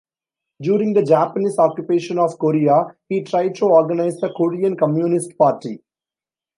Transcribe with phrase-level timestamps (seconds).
[0.59, 5.83] During the Japanese occupation of Korea, he tried to organize the Korean Communist Party.